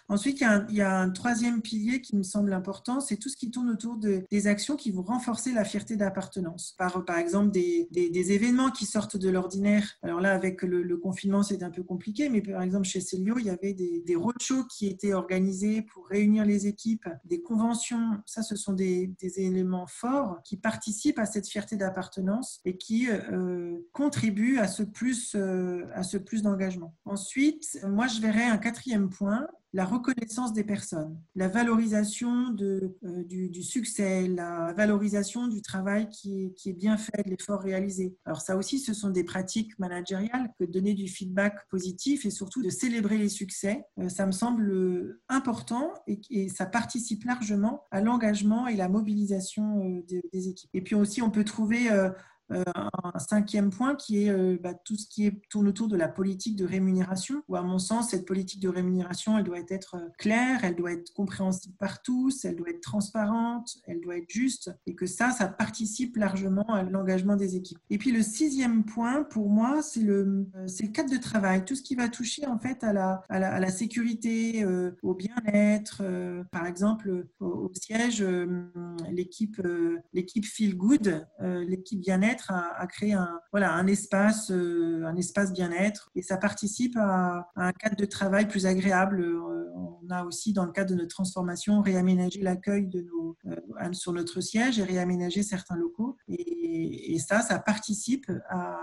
Ensuite, 0.09 0.41
il 0.41 0.75
y, 0.75 0.81
a 0.81 0.99
un, 0.99 1.09
troisième 1.09 1.61
pilier 1.61 2.01
qui 2.01 2.15
me 2.15 2.23
semble 2.23 2.53
important, 2.53 2.99
c'est 2.99 3.17
tout 3.17 3.29
ce 3.29 3.37
qui 3.37 3.51
tourne 3.51 3.69
autour 3.69 3.97
de, 3.97 4.23
des 4.31 4.47
actions 4.47 4.75
qui 4.75 4.91
vont 4.91 5.03
renforcer 5.03 5.53
la 5.53 5.63
fierté 5.63 5.95
d'appartenance. 5.95 6.75
Par, 6.77 7.03
par 7.05 7.17
exemple, 7.17 7.51
des, 7.51 7.87
des, 7.91 8.31
événements 8.31 8.71
qui 8.71 8.85
sortent 8.85 9.17
de 9.17 9.29
l'ordinaire. 9.29 9.83
Alors 10.01 10.21
là, 10.21 10.33
avec 10.33 10.61
le, 10.61 10.81
le 10.81 10.97
confinement, 10.97 11.43
c'est 11.43 11.63
un 11.63 11.69
peu 11.69 11.83
compliqué, 11.83 12.29
mais 12.29 12.41
par 12.41 12.61
exemple, 12.61 12.85
chez 12.85 13.01
Célio, 13.01 13.37
il 13.37 13.45
y 13.45 13.49
avait 13.53 13.73
des, 13.73 14.01
des 14.01 14.15
roadshows 14.15 14.65
qui 14.65 14.87
étaient 14.87 15.13
organisés 15.13 15.81
pour 15.81 16.07
réunir 16.07 16.45
les 16.45 16.67
équipes, 16.67 17.07
des 17.25 17.41
conventions. 17.41 18.21
Ça, 18.25 18.41
ce 18.43 18.55
sont 18.55 18.73
des, 18.73 19.13
éléments 19.37 19.87
forts 19.87 20.41
qui 20.43 20.57
participent 20.57 21.19
à 21.19 21.25
cette 21.25 21.47
fierté 21.47 21.75
d'appartenance 21.75 22.59
et 22.65 22.77
qui 22.77 23.07
euh, 23.09 23.79
contribuent 23.93 24.59
à 24.59 24.67
ce 24.67 24.83
plus, 24.83 25.35
euh, 25.35 25.85
à 25.93 26.03
ce 26.03 26.17
plus 26.17 26.43
d'engagement. 26.43 26.95
Ensuite, 27.05 27.79
moi, 27.87 28.07
je 28.07 28.19
verrais 28.19 28.45
un 28.45 28.57
quatrième 28.57 29.09
point 29.09 29.47
la 29.73 29.85
reconnaissance 29.85 30.53
des 30.53 30.63
personnes, 30.63 31.19
la 31.35 31.47
valorisation 31.47 32.55
euh, 32.61 33.23
du, 33.25 33.63
succès, 33.63 34.27
la 34.27 34.71
valorisation 34.73 35.47
du 35.47 35.61
travail 35.61 36.09
qui 36.09 36.53
est, 36.65 36.73
bien 36.73 36.95
fait, 36.97 37.23
de 37.25 37.31
l'effort 37.31 37.59
réalisé. 37.59 38.15
Alors 38.25 38.41
ça 38.41 38.55
aussi, 38.55 38.77
ce 38.77 38.93
sont 38.93 39.09
des 39.09 39.23
pratiques 39.23 39.77
managériales 39.79 40.51
que 40.59 40.65
donner 40.65 40.93
du 40.93 41.07
feedback 41.07 41.55
positif 41.69 42.25
et 42.25 42.29
surtout 42.29 42.61
de 42.61 42.69
célébrer 42.69 43.17
les 43.17 43.29
succès. 43.29 43.83
Euh, 43.99 44.09
ça 44.09 44.27
me 44.27 44.31
semble 44.31 45.19
important 45.27 45.91
et, 46.07 46.49
ça 46.49 46.65
participe 46.67 47.23
largement 47.23 47.83
à 47.89 48.01
l'engagement 48.01 48.67
et 48.67 48.75
la 48.75 48.89
mobilisation 48.89 50.03
euh, 50.11 50.19
des, 50.31 50.49
équipes. 50.49 50.69
Et 50.73 50.81
puis 50.81 50.93
aussi, 50.93 51.21
on 51.21 51.31
peut 51.31 51.43
trouver 51.43 51.89
un 52.49 53.19
cinquième 53.19 53.69
point 53.69 53.95
qui 53.95 54.25
est 54.25 54.57
bah, 54.57 54.73
tout 54.73 54.95
ce 54.95 55.07
qui 55.07 55.31
tourne 55.49 55.67
autour 55.67 55.87
de 55.87 55.95
la 55.95 56.07
politique 56.07 56.55
de 56.55 56.65
rémunération, 56.65 57.43
où 57.47 57.55
à 57.55 57.61
mon 57.61 57.79
sens, 57.79 58.09
cette 58.09 58.25
politique 58.25 58.59
de 58.59 58.69
rémunération, 58.69 59.37
elle 59.37 59.43
doit 59.43 59.59
être 59.69 59.97
claire, 60.17 60.59
elle 60.63 60.75
doit 60.75 60.91
être 60.91 61.13
compréhensible 61.13 61.75
par 61.77 62.01
tous, 62.01 62.45
elle 62.45 62.55
doit 62.55 62.69
être 62.69 62.81
transparente, 62.81 63.77
elle 63.85 64.01
doit 64.01 64.17
être 64.17 64.29
juste, 64.29 64.71
et 64.85 64.95
que 64.95 65.05
ça, 65.05 65.31
ça 65.31 65.47
participe 65.47 66.17
largement 66.17 66.67
à 66.73 66.83
l'engagement 66.83 67.35
des 67.35 67.55
équipes. 67.55 67.79
Et 67.89 67.97
puis 67.97 68.11
le 68.11 68.21
sixième 68.21 68.83
point, 68.83 69.23
pour 69.23 69.49
moi, 69.49 69.81
c'est 69.81 70.01
le, 70.01 70.47
cadre 70.93 71.11
de 71.11 71.17
travail, 71.17 71.65
tout 71.65 71.75
ce 71.75 71.81
qui 71.81 71.95
va 71.95 72.09
toucher 72.09 72.45
en 72.45 72.59
fait 72.59 72.83
à 72.83 72.93
la, 72.93 73.69
sécurité, 73.69 74.65
au 75.01 75.15
bien-être, 75.15 76.03
par 76.51 76.67
exemple, 76.67 77.25
au, 77.39 77.71
siège, 77.73 78.23
l'équipe 79.11 79.61
Feel 80.45 80.77
Good, 80.77 81.25
l'équipe 81.39 81.99
bien-être 81.99 82.32
a, 82.49 82.85
créé 82.87 83.13
un, 83.13 83.39
voilà, 83.51 83.73
un 83.73 83.87
espace, 83.87 84.51
un 84.51 85.15
espace 85.15 85.53
bien-être 85.53 86.09
et 86.15 86.21
ça 86.21 86.37
participe 86.37 86.95
à, 86.97 87.49
un 87.55 87.71
cadre 87.71 87.95
de 87.95 88.05
travail 88.05 88.47
plus 88.47 88.65
agréable. 88.65 89.25
On 89.75 90.09
a 90.09 90.23
aussi, 90.23 90.53
dans 90.53 90.65
le 90.65 90.71
cadre 90.71 90.91
de 90.91 90.95
notre 90.95 91.09
transformation, 91.09 91.81
réaménagé 91.81 92.41
l'accueil 92.41 92.87
de 92.87 93.01
nos, 93.01 93.37
sur 93.91 94.13
notre 94.13 94.41
siège 94.41 94.79
et 94.79 94.83
réaménagé 94.83 95.43
certains 95.43 95.75
locaux. 95.75 96.17
Et, 96.27 97.17
ça, 97.19 97.41
ça 97.41 97.59
participe 97.59 98.29
à, 98.49 98.79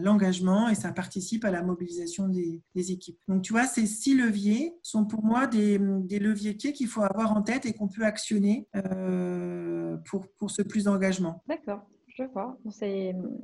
l'engagement 0.00 0.68
et 0.68 0.74
ça 0.74 0.92
participe 0.92 1.44
à 1.44 1.50
la 1.50 1.62
mobilisation 1.62 2.28
des, 2.28 2.62
équipes. 2.74 3.18
Donc, 3.28 3.42
tu 3.42 3.52
vois, 3.52 3.66
ces 3.66 3.86
six 3.86 4.14
leviers 4.14 4.74
sont 4.82 5.04
pour 5.04 5.24
moi 5.24 5.46
des, 5.46 5.78
leviers 5.78 6.56
clés 6.56 6.72
qu'il 6.72 6.88
faut 6.88 7.02
avoir 7.02 7.36
en 7.36 7.42
tête 7.42 7.66
et 7.66 7.72
qu'on 7.72 7.88
peut 7.88 8.04
actionner 8.04 8.68
euh, 8.76 9.96
pour, 10.08 10.28
pour 10.38 10.50
ce 10.50 10.62
plus 10.62 10.84
d'engagement. 10.84 11.42
D'accord. 11.48 11.86
Je 12.18 12.24
vois, 12.24 12.58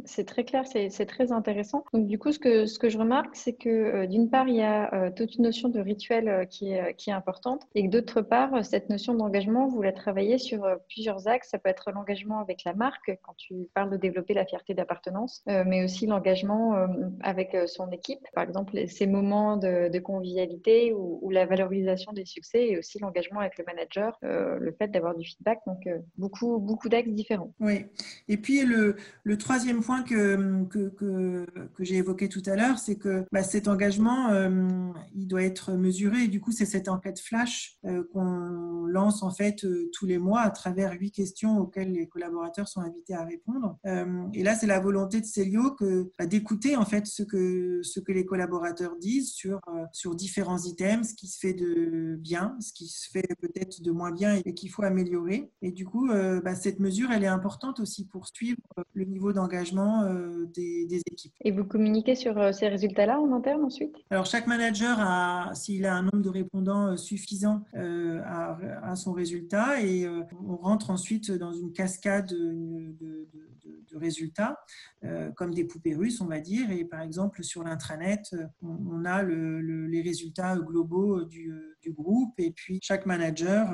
c'est 0.04 0.24
très 0.24 0.42
clair, 0.42 0.64
c'est 0.66 1.06
très 1.06 1.30
intéressant. 1.30 1.84
Donc 1.92 2.08
du 2.08 2.18
coup, 2.18 2.32
ce 2.32 2.40
que, 2.40 2.88
je 2.88 2.98
remarque, 2.98 3.36
c'est 3.36 3.52
que 3.52 3.68
euh, 3.68 4.06
d'une 4.08 4.28
part, 4.28 4.48
il 4.48 4.56
y 4.56 4.62
a 4.62 4.92
euh, 4.92 5.10
toute 5.14 5.36
une 5.36 5.44
notion 5.44 5.68
de 5.68 5.78
rituel 5.78 6.28
euh, 6.28 6.44
qui, 6.44 6.72
est, 6.72 7.12
importante 7.12 7.62
et 7.76 7.84
que 7.84 7.88
d'autre 7.88 8.20
part, 8.20 8.64
cette 8.64 8.90
notion 8.90 9.14
d'engagement, 9.14 9.68
vous 9.68 9.80
la 9.80 9.92
travaillez 9.92 10.38
sur 10.38 10.66
plusieurs 10.88 11.28
axes. 11.28 11.50
Ça 11.50 11.58
peut 11.58 11.68
être 11.68 11.92
l'engagement 11.92 12.40
avec 12.40 12.64
la 12.64 12.74
marque, 12.74 13.16
quand 13.22 13.34
tu 13.36 13.68
parles 13.74 13.90
de 13.90 13.96
développer 13.96 14.34
la 14.34 14.44
fierté 14.44 14.74
d'appartenance, 14.74 15.44
mais 15.46 15.84
aussi 15.84 16.06
l'engagement 16.06 16.74
avec 17.20 17.56
son 17.66 17.90
équipe. 17.90 18.26
Par 18.34 18.42
exemple, 18.42 18.88
ces 18.88 19.06
moments 19.06 19.56
de, 19.56 19.98
convivialité 20.00 20.92
ou, 20.92 21.30
la 21.30 21.46
valorisation 21.46 22.12
des 22.12 22.24
succès 22.24 22.68
et 22.70 22.78
aussi 22.78 22.98
l'engagement 22.98 23.40
avec 23.40 23.56
le 23.58 23.64
manager, 23.64 24.18
le 24.22 24.72
fait 24.72 24.88
d'avoir 24.88 25.14
du 25.14 25.24
feedback. 25.24 25.60
Donc 25.66 25.88
beaucoup, 26.16 26.58
beaucoup 26.58 26.88
d'axes 26.88 27.10
différents. 27.10 27.52
Oui, 27.60 27.84
et 28.28 28.38
puis 28.38 28.63
le, 28.64 29.38
troisième 29.38 29.82
point 29.82 30.02
que, 30.02 30.64
que, 30.70 31.46
j'ai 31.80 31.96
évoqué 31.96 32.28
tout 32.28 32.42
à 32.46 32.56
l'heure, 32.56 32.78
c'est 32.78 32.96
que 32.96 33.24
bah, 33.32 33.42
cet 33.42 33.68
engagement, 33.68 34.30
euh, 34.30 34.90
il 35.14 35.26
doit 35.26 35.42
être 35.42 35.72
mesuré. 35.72 36.28
Du 36.28 36.40
coup, 36.40 36.52
c'est 36.52 36.66
cette 36.66 36.88
enquête 36.88 37.20
flash 37.20 37.78
euh, 37.84 38.04
qu'on 38.12 38.86
lance 38.86 39.22
en 39.22 39.30
fait 39.30 39.64
euh, 39.64 39.90
tous 39.92 40.06
les 40.06 40.18
mois 40.18 40.40
à 40.40 40.50
travers 40.50 40.92
huit 40.92 41.10
questions 41.10 41.58
auxquelles 41.58 41.92
les 41.92 42.08
collaborateurs 42.08 42.68
sont 42.68 42.80
invités 42.80 43.14
à 43.14 43.24
répondre. 43.24 43.78
et 44.32 44.42
là, 44.42 44.54
c'est 44.54 44.66
la 44.66 44.80
volonté 44.80 45.20
de 45.20 45.26
Célio 45.26 45.72
que 45.72 46.10
bah, 46.18 46.26
d'écouter 46.26 46.76
en 46.76 46.84
fait 46.84 47.06
ce 47.06 47.22
que, 47.22 47.80
ce 47.82 48.00
que 48.00 48.12
les 48.12 48.24
collaborateurs 48.24 48.96
disent 48.96 49.32
sur, 49.32 49.60
sur 49.92 50.14
différents 50.14 50.62
items, 50.62 51.10
ce 51.10 51.14
qui 51.14 51.28
se 51.28 51.38
fait 51.38 51.54
de 51.54 52.16
bien, 52.16 52.56
ce 52.60 52.72
qui 52.72 52.88
se 52.88 53.10
fait 53.10 53.26
peut-être 53.40 53.82
de 53.82 53.90
moins 53.90 54.12
bien 54.12 54.40
et 54.44 54.54
qu'il 54.54 54.70
faut 54.70 54.82
améliorer. 54.82 55.50
Et 55.62 55.70
du 55.70 55.84
coup, 55.84 56.08
bah, 56.08 56.54
cette 56.54 56.80
mesure, 56.80 57.10
elle 57.10 57.24
est 57.24 57.28
importante 57.28 57.80
aussi 57.80 58.06
pour 58.06 58.26
suivre 58.28 58.53
le 58.92 59.04
niveau 59.04 59.32
d'engagement 59.32 60.02
euh, 60.02 60.46
des, 60.46 61.02
équipes. 61.10 61.32
Et 61.42 61.50
vous 61.50 61.64
communiquez 61.64 62.14
sur 62.14 62.38
euh, 62.38 62.52
ces 62.52 62.68
résultats-là 62.68 63.20
en 63.20 63.32
interne 63.32 63.64
ensuite? 63.64 63.96
Alors 64.10 64.26
chaque 64.26 64.46
manager, 64.46 64.96
a, 65.00 65.50
s'il 65.54 65.86
a 65.86 65.94
un 65.94 66.02
nombre 66.02 66.22
de 66.22 66.28
répondants 66.28 66.88
euh, 66.88 66.96
suffisant, 66.96 67.62
à, 67.74 68.96
son 68.96 69.12
résultat 69.12 69.80
et 69.82 70.06
on 70.46 70.56
rentre 70.56 70.90
ensuite 70.90 71.30
dans 71.30 71.52
une 71.52 71.72
cascade 71.72 72.28
de, 72.28 73.26
résultats, 73.94 74.58
comme 75.36 75.54
des 75.54 75.64
poupées 75.64 75.94
russes, 75.94 76.20
on 76.20 76.26
va 76.26 76.40
dire. 76.40 76.70
Et 76.70 76.84
par 76.84 77.00
exemple, 77.00 77.42
sur 77.44 77.62
l'intranet, 77.62 78.34
on, 78.62 79.04
a 79.04 79.22
les 79.22 80.02
résultats 80.02 80.56
globaux 80.56 81.24
du, 81.24 81.52
groupe 81.92 82.34
et 82.38 82.50
puis 82.50 82.78
chaque 82.82 83.06
manager 83.06 83.68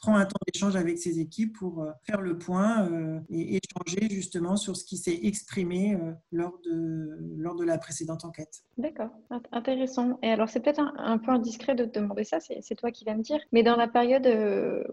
prend 0.00 0.16
un 0.16 0.24
temps 0.24 0.40
d'échange 0.52 0.76
avec 0.76 0.98
ses 0.98 1.20
équipes 1.20 1.56
pour 1.56 1.82
euh, 1.82 1.90
faire 2.04 2.20
le 2.20 2.38
point 2.38 2.88
euh, 2.90 3.20
et 3.28 3.58
échanger 3.58 4.08
justement 4.10 4.56
sur 4.56 4.76
ce 4.76 4.84
qui 4.84 4.96
s'est 4.96 5.20
exprimé 5.24 5.94
euh, 5.94 6.12
lors 6.32 6.58
de, 6.64 7.18
lors 7.36 7.54
de 7.54 7.64
la 7.64 7.78
précédente 7.78 8.24
enquête. 8.24 8.62
D'accord, 8.78 9.10
intéressant. 9.52 10.18
Et 10.22 10.30
alors, 10.30 10.48
c'est 10.48 10.60
peut-être 10.60 10.80
un, 10.80 11.18
peu 11.18 11.30
indiscret 11.30 11.74
de 11.74 11.84
te 11.84 11.98
demander 11.98 12.24
ça, 12.24 12.38
c'est 12.40 12.74
toi 12.74 12.90
qui 12.90 13.04
vas 13.04 13.14
me 13.14 13.22
dire, 13.22 13.38
mais 13.52 13.62
dans 13.62 13.76
la 13.76 13.88
période 13.88 14.26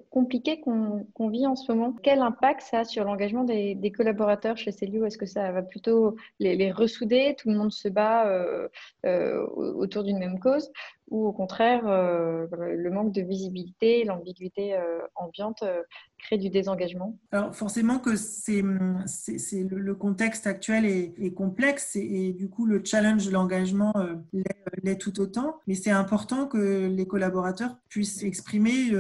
compliquée 0.10 0.60
qu'on 0.60 1.30
vit 1.30 1.48
en 1.48 1.56
ce 1.56 1.72
moment, 1.72 1.96
quel 2.04 2.20
impact 2.20 2.62
ça 2.62 2.80
a 2.80 2.84
sur 2.84 3.06
l'engagement 3.06 3.46
des, 3.46 3.94
collaborateurs 3.96 4.58
chez 4.58 4.72
Célio 4.72 5.06
Est-ce 5.06 5.18
que 5.18 5.26
ça 5.26 5.52
va 5.52 5.62
plutôt 5.62 6.16
les, 6.40 6.72
ressouder? 6.72 7.36
Tout 7.40 7.50
le 7.50 7.56
monde 7.56 7.72
se 7.72 7.88
bat 7.88 8.30
autour 9.46 10.04
d'une 10.04 10.20
même 10.20 10.40
cause 10.40 10.70
ou 11.10 11.28
au 11.28 11.32
contraire, 11.32 11.88
euh, 11.88 12.48
le 12.52 12.90
manque 12.90 13.14
de 13.14 13.22
visibilité, 13.22 14.04
l'ambiguïté 14.04 14.76
euh, 14.76 15.00
ambiante 15.16 15.64
euh, 15.64 15.84
crée 16.18 16.38
du 16.38 16.50
désengagement 16.50 17.18
Alors 17.32 17.56
forcément 17.56 18.00
que 18.00 18.16
c'est, 18.16 18.62
le, 18.62 19.94
contexte 19.94 20.48
actuel 20.48 20.86
est, 20.86 21.34
complexe 21.34 21.96
et, 21.96 22.34
du 22.34 22.50
coup 22.50 22.66
le 22.66 22.82
challenge 22.84 23.26
de 23.26 23.32
l'engagement 23.32 23.94
l'est, 24.84 24.98
tout 24.98 25.20
autant, 25.20 25.60
mais 25.68 25.76
c'est 25.76 25.92
important 25.92 26.48
que 26.48 26.88
les 26.88 27.08
collaborateurs 27.08 27.78
puissent 27.90 28.24
exprimer 28.24 28.92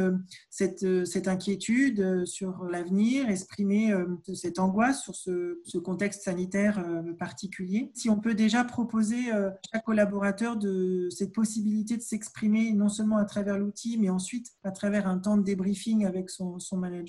cette, 0.49 1.05
cette 1.05 1.27
inquiétude 1.27 2.25
sur 2.25 2.65
l'avenir, 2.65 3.29
exprimer 3.29 3.93
cette 4.33 4.59
angoisse 4.59 5.01
sur 5.03 5.15
ce, 5.15 5.77
contexte 5.77 6.23
sanitaire 6.23 6.83
particulier. 7.19 7.91
Si 7.93 8.09
on 8.09 8.19
peut 8.19 8.33
déjà 8.33 8.63
proposer 8.63 9.31
à 9.31 9.57
chaque 9.71 9.85
collaborateur 9.85 10.57
de 10.57 11.07
cette 11.09 11.33
possibilité 11.33 11.97
de 11.97 12.01
s'exprimer 12.01 12.73
non 12.73 12.89
seulement 12.89 13.17
à 13.17 13.25
travers 13.25 13.57
l'outil, 13.57 13.97
mais 13.97 14.09
ensuite 14.09 14.47
à 14.63 14.71
travers 14.71 15.07
un 15.07 15.17
temps 15.17 15.37
de 15.37 15.43
débriefing 15.43 16.05
avec 16.05 16.29
son, 16.29 16.57
manager. 16.73 17.06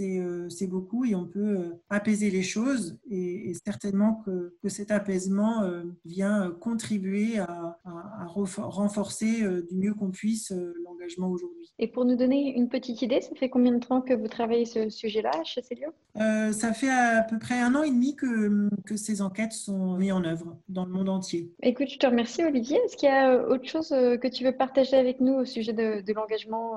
Euh, 0.00 0.48
c'est 0.48 0.66
beaucoup 0.66 1.04
et 1.04 1.14
on 1.14 1.26
peut 1.26 1.40
euh, 1.40 1.80
apaiser 1.90 2.30
les 2.30 2.42
choses 2.42 2.98
et, 3.10 3.52
certainement 3.64 4.22
que, 4.24 4.54
cet 4.68 4.90
apaisement 4.90 5.62
euh, 5.62 5.84
vient 6.04 6.54
contribuer 6.60 7.38
à, 7.38 7.78
renforcer 8.26 9.42
du 9.70 9.76
mieux 9.76 9.94
qu'on 9.94 10.10
puisse 10.10 10.52
l'engagement 10.84 11.28
aujourd'hui. 11.28 11.72
Et 11.78 11.88
pour 11.88 12.04
nous 12.04 12.16
donner 12.16 12.54
une 12.54 12.68
petite 12.68 13.00
idée, 13.02 13.20
ça 13.20 13.34
fait 13.34 13.48
combien 13.48 13.72
de 13.72 13.78
temps 13.78 14.02
que 14.02 14.12
vous 14.12 14.28
travaillez 14.28 14.66
ce 14.66 14.90
sujet-là 14.90 15.30
chez 15.44 15.62
Célio? 15.62 15.88
Ça 16.14 16.72
fait 16.72 16.90
à 16.90 17.22
peu 17.22 17.38
près 17.38 17.58
un 17.58 17.74
an 17.74 17.82
et 17.82 17.90
demi 17.90 18.14
que, 18.14 18.68
que 18.84 18.96
ces 18.96 19.22
enquêtes 19.22 19.52
sont 19.52 19.96
mises 19.96 20.12
en 20.12 20.24
œuvre 20.24 20.56
dans 20.68 20.84
le 20.84 20.92
monde 20.92 21.08
entier. 21.08 21.50
Écoute, 21.62 21.88
je 21.88 21.98
te 21.98 22.06
remercie 22.06 22.44
Olivier. 22.44 22.78
Est-ce 22.84 22.96
qu'il 22.96 23.08
y 23.08 23.12
a 23.12 23.48
autre 23.48 23.66
chose 23.66 23.88
que 23.88 24.28
tu 24.28 24.44
veux 24.44 24.52
partager 24.52 24.96
avec 24.96 25.20
nous 25.20 25.34
au 25.34 25.44
sujet 25.44 25.72
de, 25.72 26.12
l'engagement 26.12 26.74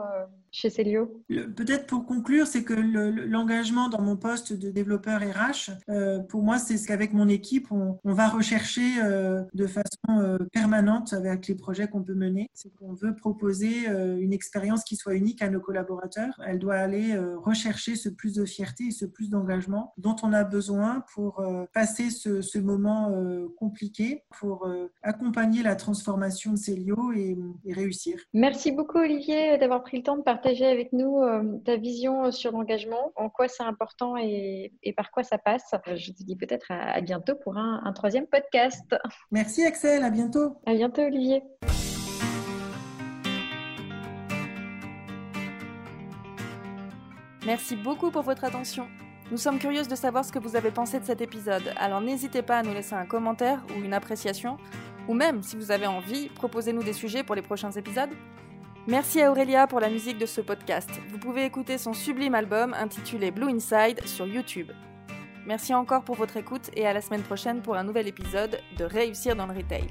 chez 0.51 0.69
Célio 0.69 1.23
Peut-être 1.29 1.87
pour 1.87 2.05
conclure, 2.05 2.45
c'est 2.45 2.63
que 2.63 2.73
l'engagement 2.73 3.89
dans 3.89 4.01
mon 4.01 4.17
poste 4.17 4.53
de 4.53 4.69
développeur 4.69 5.21
RH, 5.21 5.71
euh, 5.89 6.19
pour 6.19 6.43
moi, 6.43 6.59
c'est 6.59 6.77
ce 6.77 6.87
qu'avec 6.87 7.13
mon 7.13 7.29
équipe, 7.29 7.71
on, 7.71 7.97
va 8.03 8.27
rechercher 8.27 9.01
euh, 9.01 9.43
de 9.53 9.65
façon 9.65 10.37
permanente 10.51 11.13
avec 11.13 11.47
les 11.47 11.55
projets 11.55 11.87
qu'on 11.87 12.03
peut 12.03 12.13
mener. 12.13 12.49
C'est 12.53 12.73
qu'on 12.75 12.93
veut 12.93 13.15
proposer 13.15 13.87
une 13.87 14.33
expérience 14.33 14.83
qui 14.83 14.95
soit 14.95 15.15
unique 15.15 15.41
à 15.41 15.49
nos 15.49 15.61
collaborateurs. 15.61 16.39
Elle 16.45 16.59
doit 16.59 16.75
aller 16.75 17.17
rechercher 17.17 17.95
ce 17.95 18.09
plus 18.09 18.35
de 18.35 18.45
fierté 18.45 18.85
et 18.87 18.91
ce 18.91 19.05
plus 19.05 19.29
d'engagement 19.29 19.93
dont 19.97 20.15
on 20.23 20.33
a 20.33 20.43
besoin 20.43 21.03
pour 21.13 21.41
passer 21.73 22.09
ce, 22.09 22.59
moment 22.59 23.11
compliqué, 23.57 24.23
pour 24.39 24.67
accompagner 25.01 25.63
la 25.63 25.75
transformation 25.75 26.51
de 26.51 26.57
Célio 26.57 27.13
et 27.13 27.37
et 27.65 27.73
réussir. 27.73 28.19
Merci 28.33 28.71
beaucoup 28.71 28.97
Olivier 28.97 29.57
d'avoir 29.57 29.83
pris 29.83 29.97
le 29.97 30.03
temps 30.03 30.17
de 30.17 30.23
partager 30.23 30.40
avec 30.45 30.93
nous 30.93 31.21
euh, 31.21 31.57
ta 31.65 31.77
vision 31.77 32.25
euh, 32.25 32.31
sur 32.31 32.51
l'engagement, 32.51 33.11
en 33.15 33.29
quoi 33.29 33.47
c'est 33.47 33.63
important 33.63 34.15
et, 34.17 34.71
par 34.95 35.11
quoi 35.11 35.23
ça 35.23 35.37
passe. 35.37 35.73
Euh, 35.87 35.95
je 35.95 36.11
te 36.11 36.23
dis 36.23 36.35
peut-être 36.35 36.67
à, 36.69 36.99
bientôt 37.01 37.35
pour 37.35 37.57
un, 37.57 37.81
un 37.83 37.93
troisième 37.93 38.27
podcast. 38.27 38.95
Merci 39.31 39.63
Axel, 39.63 40.03
à 40.03 40.09
bientôt. 40.09 40.57
À 40.65 40.73
bientôt 40.73 41.01
Olivier. 41.03 41.43
Merci 47.45 47.75
beaucoup 47.75 48.11
pour 48.11 48.21
votre 48.21 48.43
attention. 48.43 48.87
Nous 49.31 49.37
sommes 49.37 49.59
curieuses 49.59 49.87
de 49.87 49.95
savoir 49.95 50.25
ce 50.25 50.31
que 50.31 50.39
vous 50.39 50.55
avez 50.55 50.71
pensé 50.71 50.99
de 50.99 51.05
cet 51.05 51.21
épisode, 51.21 51.63
alors 51.77 52.01
n'hésitez 52.01 52.41
pas 52.41 52.57
à 52.57 52.63
nous 52.63 52.73
laisser 52.73 52.95
un 52.95 53.05
commentaire 53.05 53.63
ou 53.75 53.81
une 53.81 53.93
appréciation 53.93 54.57
ou 55.07 55.13
même, 55.13 55.41
si 55.41 55.55
vous 55.55 55.71
avez 55.71 55.87
envie, 55.87 56.29
proposez-nous 56.29 56.83
des 56.83 56.93
sujets 56.93 57.23
pour 57.23 57.35
les 57.35 57.41
prochains 57.41 57.71
épisodes. 57.71 58.11
Merci 58.87 59.21
à 59.21 59.29
Aurélia 59.29 59.67
pour 59.67 59.79
la 59.79 59.89
musique 59.89 60.17
de 60.17 60.25
ce 60.25 60.41
podcast. 60.41 60.89
Vous 61.09 61.19
pouvez 61.19 61.45
écouter 61.45 61.77
son 61.77 61.93
sublime 61.93 62.33
album 62.33 62.73
intitulé 62.73 63.29
Blue 63.29 63.49
Inside 63.49 64.05
sur 64.07 64.25
YouTube. 64.25 64.71
Merci 65.45 65.73
encore 65.73 66.03
pour 66.03 66.15
votre 66.15 66.37
écoute 66.37 66.71
et 66.75 66.87
à 66.87 66.93
la 66.93 67.01
semaine 67.01 67.21
prochaine 67.21 67.61
pour 67.61 67.75
un 67.75 67.83
nouvel 67.83 68.07
épisode 68.07 68.59
de 68.77 68.83
Réussir 68.83 69.35
dans 69.35 69.45
le 69.45 69.53
Retail. 69.53 69.87